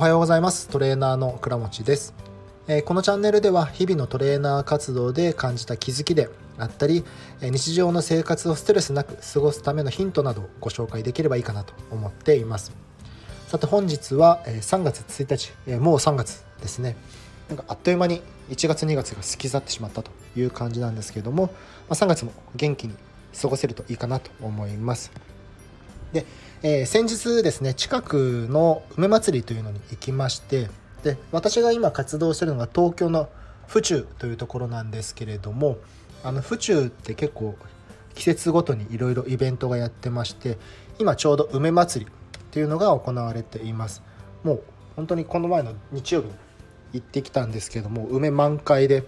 [0.00, 0.66] おはようございます。
[0.70, 2.14] トレーナーの倉持です、
[2.68, 7.04] えー、このチャンネルでは日々のトレーナー活動で感じた気づきであったり
[7.42, 12.72] 日常の生活をストレスなく過ごすためのヒントなどをご紹介できればいいかなと思っています。
[13.48, 15.36] さて本日は3月1
[15.68, 16.96] 日もう3月ですね。
[17.50, 21.50] なんかあっという間に1月2月が過ぎ去ってしまったという感じなんですけども、
[21.90, 22.94] ま、3月も元気に
[23.38, 25.12] 過ごせるといいかなと思います。
[26.12, 26.26] で、
[26.62, 30.68] えー、先日ですね近くの梅まつりというのに行きまして
[31.02, 33.28] で私が今活動してるのが東京の
[33.66, 35.78] 府中というところなんですけれども
[36.24, 37.56] あの府中って結構
[38.14, 40.58] 季節ごとにいろいろイベントがやってまして
[40.98, 42.08] 今ちょうど梅まつりっ
[42.50, 44.02] ていうのが行われています。
[44.42, 44.62] もう
[44.96, 46.34] 本当にこの前の日曜日に
[46.94, 49.04] 行ってきたんですけども梅満開で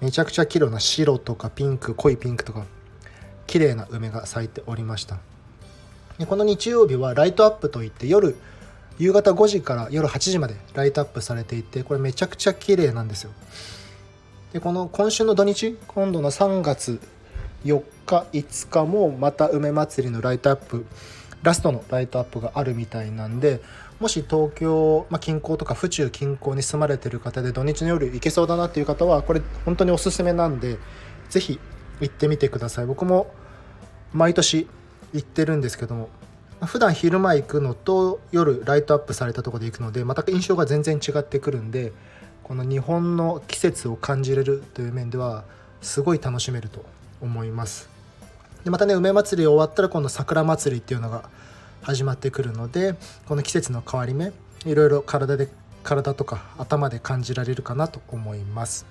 [0.00, 2.66] めちゃくちゃ綺麗な白とかピンク濃いピンクとか
[3.46, 5.20] 綺麗な梅が咲いておりました。
[6.26, 8.36] この日曜日はライトアップといって夜
[8.98, 13.30] 夕方5時から夜8時までライトアップされていてこれめちゃくちゃ綺麗なんですよ。
[14.52, 17.00] でこの今週の土日今度の3月
[17.64, 20.84] 4日5日もまた梅まつりのライトアップ
[21.42, 23.60] ラストのライトアップがあるみたいなんで
[23.98, 30.78] もし東京、まあ、近郊とか府中近郊に住まれてる方で土日の夜行けそうだなっていう方はこれ本当におすすめなんで
[31.30, 31.58] 是非
[32.00, 32.86] 行ってみてください。
[32.86, 33.32] 僕も
[34.12, 34.68] 毎年
[35.12, 36.08] 行ってるんですけども
[36.64, 41.92] 普段昼間行くのと夜ライトアップされたとこで行くのでまた印象が全然違ってくるんで
[42.44, 45.44] この日本の季節を感じれるという面では
[45.80, 46.84] すごい楽しめると
[47.20, 47.88] 思います。
[48.64, 51.28] でまたね梅祭り終わったら今度桜祭りっていうのが
[51.82, 52.94] 始まってくるので
[53.26, 54.32] この季節の変わり目
[54.64, 55.48] いろいろ体で
[55.82, 58.86] 体とか頭で感じられるかなと思います。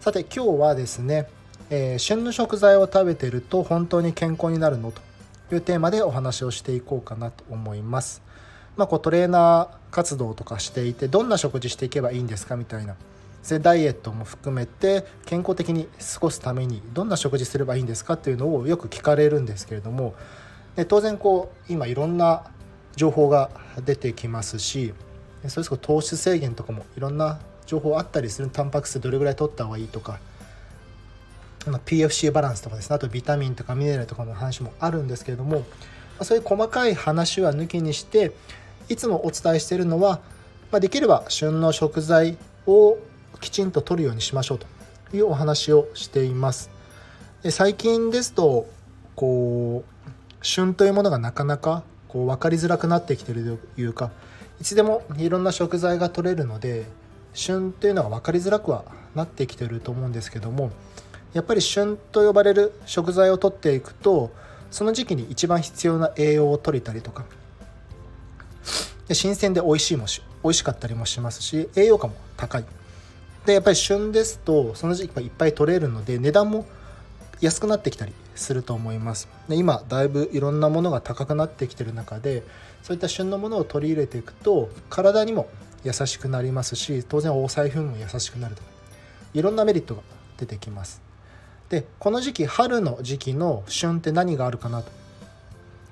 [0.00, 1.28] さて今日はですね、
[1.68, 5.02] えー、旬の食材を食べてると本当に健康になるのと
[5.54, 8.22] いうテーマでお話をしていこうかなと思います。
[8.76, 12.96] まあ、こうトレーナー活動とかしていてどんな食事していけばいいんですかみたいな。
[13.62, 20.14] ダイエットも含めて健康的に過ごすためにどんな食事すればいいんですかっていうのをよく聞かれるんですけれども。
[20.76, 22.44] で当然こう今いろんな
[22.96, 23.50] 情報が
[23.84, 24.94] 出てきますし
[25.48, 28.50] それこそ糖質制限とかもいろんな情報あったりする。
[28.50, 30.20] タンパク質どれぐらい取った方がいいとか。
[31.66, 35.64] PFC バランスとかですねあとビタミンとかミネラルとかの話もあるんですけれども
[36.22, 38.32] そういう細かい話は抜きにして
[38.88, 40.20] いつもお伝えしているのは、
[40.70, 42.98] まあ、できれば旬の食材を
[43.40, 44.66] きちんと取るようにしましょうと
[45.16, 46.70] いうお話をしています。
[47.42, 48.66] で最近ですと
[49.16, 54.10] こう旬というものがなかなかこう分かりづらくなってきてるというか
[54.60, 56.86] いつでもいろんな食材が取れるので
[57.32, 58.84] 旬っていうのが分かりづらくは
[59.14, 60.70] なってきてると思うんですけども
[61.32, 64.30] やっぱり旬と呼ばれる食材を取っていくと
[64.70, 67.24] その時期に一番必要な栄養を取れたりとか。
[69.08, 72.64] で新鮮で美味しいもし美味しかったりもしますし栄養価も高い。
[73.44, 76.66] でやっぱり旬ですとその時期いっぱい取れるので値段も
[77.40, 79.28] 安くなってきたりすると思います。
[79.48, 82.42] で今だいぶいろんなものが高くなってきてる中で
[82.82, 85.48] そういった旬のものを取り入れていくと体にも
[85.82, 88.62] 優しくなりますし当然お財布も優しくなると
[89.34, 90.02] いろんなメリットが
[90.38, 91.09] 出てきます。
[91.70, 94.90] でこの時期春の時期の旬って何があるかなと。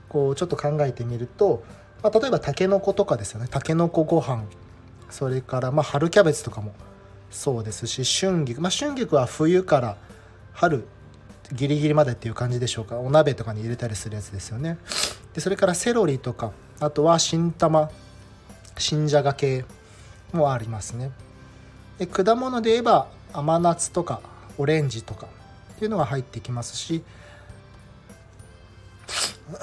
[0.08, 1.62] こうちょっと考えてみると、
[2.02, 3.46] まあ、例えばたけのことかですよね。
[3.48, 4.44] たけのこご飯。
[5.10, 6.74] それからま春キャベツとかも
[7.30, 8.60] そうですし春菊。
[8.60, 9.96] まあ春菊は冬から
[10.52, 10.84] 春
[11.52, 12.98] ギリギリまでっていう感じでしょうか。
[12.98, 14.78] お鍋とかに入れたりするやつですよね。
[15.32, 17.90] でそれからセロリとかあとは新玉。
[18.76, 19.64] 新じゃが系
[20.32, 21.10] もありますね。
[21.98, 24.20] で果物で言えば甘夏とか
[24.56, 25.26] オレンジとか。
[25.78, 27.04] っていうのが入ってきますし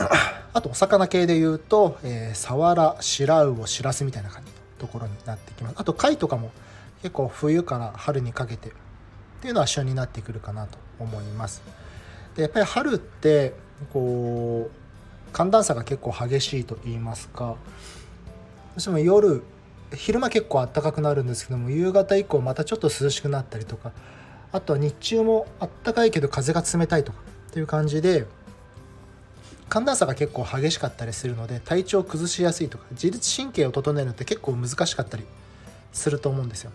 [0.54, 6.52] あとお魚系で言うと、えー、サワラ白魚しらすみたいな感じのところになってきますあと貝とかも
[7.02, 8.72] 結構冬から春にかけてっ
[9.42, 11.62] ていうのは旬になってくるかなと思います。
[12.36, 13.54] でやっぱり春って
[13.92, 17.58] こう寒暖差が結構激しいと言いますかど
[18.78, 19.44] うしても夜
[19.94, 23.92] 昼間結構暖かくなるんですけども夕方以降またちょっと涼しくなったりとか
[24.56, 25.48] あとは日中も
[25.84, 27.20] 暖かいけど風が冷たいとか
[27.50, 28.26] っていう感じで
[29.68, 35.26] 寒暖差が結構激しかったりするので体調を崩しやすいとか自律神経を整えるのって結構難しかったり
[35.92, 36.72] すると思うんですよ。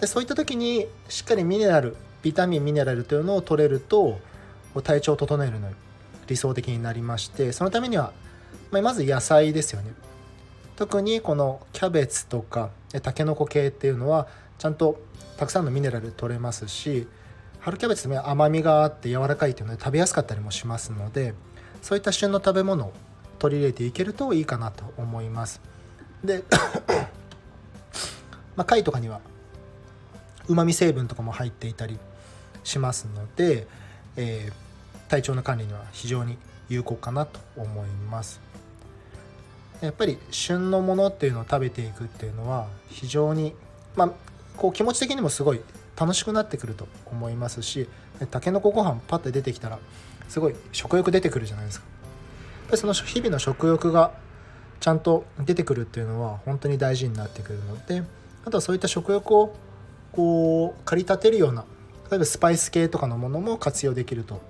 [0.00, 4.20] でそういった時にしっかりミネラルビタミンミネラルというのを取れると
[4.84, 5.68] 体調を整えるの
[6.28, 8.12] 理想的になりましてそのためには
[8.70, 9.90] まず野菜ですよね
[10.76, 12.70] 特にこのキャベツとか
[13.02, 14.28] たけのこ系っていうのは
[14.62, 15.00] ちゃんと
[15.38, 17.08] たくさんのミネラル取れますし
[17.58, 21.34] 春キャベツって甘みがあって柔らかいっていうので食べやすかったりもしますので
[21.80, 22.92] そういった旬の食べ物を
[23.40, 25.60] 取り入れていけるといいかなと思います。
[26.22, 26.44] で
[28.54, 29.20] まあ貝とかには
[30.46, 31.98] うまみ成分とかも入っていたり
[32.62, 33.66] しますので、
[34.14, 36.38] えー、体調の管理には非常に
[36.68, 38.40] 有効かなと思います。
[39.80, 43.56] やっぱり旬のものっていうのを食べていくっていうのは非常に
[43.96, 45.60] まあこう気持ち的にもすごい
[45.96, 47.88] 楽しくなってくると思いますし
[48.30, 49.78] たけのこご飯パッて出てきたら
[50.28, 51.86] すごい食欲出てくるじゃないですか。
[51.86, 54.12] やっぱりその日々の食欲が
[54.80, 58.02] ちゃんと出てくるっていうのは本当に大事になってくるので
[58.44, 59.54] あとはそういった食欲を
[60.12, 61.64] こう駆り立てるような
[62.10, 64.40] 例えばスパイス系とかのものも活用できると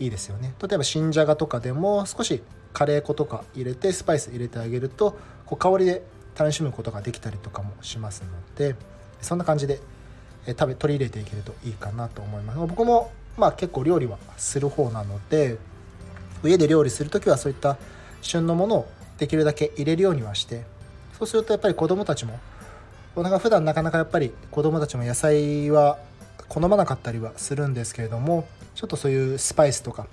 [0.00, 0.54] いいですよね。
[0.62, 2.42] 例えば新じゃがとかでも少し
[2.72, 6.02] カレー粉とか入れてスパイス入れてあげるとこう香りで
[6.38, 8.76] 楽しむことができたりとかもしますので
[9.20, 9.80] そんな感じで
[10.46, 12.58] え食べ取り入れていけるといいかなと思います。
[12.58, 15.58] 僕もまあ結構料理はする方なので
[16.44, 17.76] 家で料理する時はそういった
[18.22, 18.88] 旬のものを
[19.18, 20.64] できるだけ入れるようにはして
[21.18, 22.38] そうするとやっぱり子どもたちも
[23.16, 25.98] なんか普段なかなかやっぱり子どもたちも野菜は
[26.48, 30.06] 好まなかったりはするんですけれどもちょっとそういうスパイスとか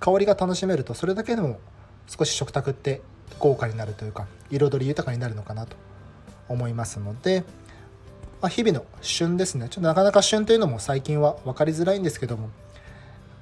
[0.00, 1.58] 香りが楽しめるとそれだけでも
[2.06, 3.00] 少し食卓って
[3.38, 5.76] 豪華になるというか彩り豊かになるのかなと
[6.48, 7.44] 思いますので、
[8.44, 9.70] まあ、日々の旬ですね。
[9.70, 12.50] ちょっとなかなか旬というのも最近は分かりづらいんですけども。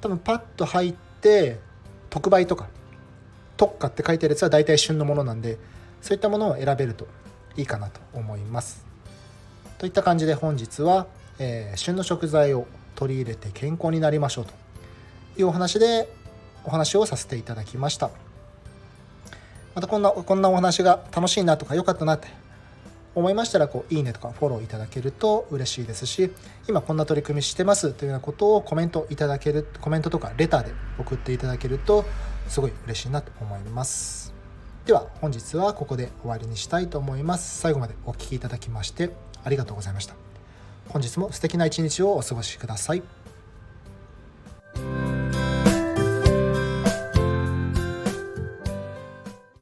[0.01, 1.59] 多分パッと入って
[2.09, 2.69] 特売とか
[3.57, 5.59] 特価って書いてあるやつは大体旬のものなんで
[6.03, 7.09] そういったものを選べると
[7.57, 8.87] いいかなと思います。
[9.79, 11.09] といった感じで本日は、
[11.41, 14.53] えー、旬の食材を取り入れて健康になりましょうと
[15.37, 16.15] いうお話で
[16.63, 18.11] お話をさせていただきました。
[19.75, 22.29] またこんなこんなお話が楽しいなとか良かったなって
[23.15, 26.31] 思いましたらこういいねとかフォローいただけると嬉しいですし
[26.69, 32.05] 今こんな取り組みしてますというようなことをコメントいただけるコメントとかレターで送っていただけると
[32.49, 34.33] すごい嬉しいなと思います。
[34.87, 37.61] では本日はここで終わりにしたいと思います。
[37.61, 39.11] 最後までお聴きいただきまして
[39.45, 40.15] ありがとうございました。
[40.89, 43.22] 本日も素敵な一日をお過ごしください。